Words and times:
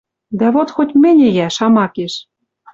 Дӓ 0.39 0.47
вот 0.55 0.69
хоть 0.75 0.97
мӹньӹ 1.03 1.29
йӓ, 1.37 1.47
шамакеш. 1.55 2.13